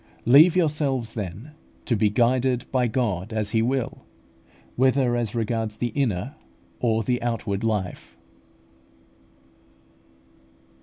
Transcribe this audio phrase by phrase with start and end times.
[0.25, 1.51] Leave yourselves, then,
[1.85, 4.03] to be guided by God as He will,
[4.75, 6.37] whether as regards the inner
[6.79, 8.17] or the outward life.